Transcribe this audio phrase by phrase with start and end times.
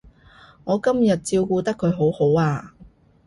[0.63, 2.73] 我今日照顧得佢好好啊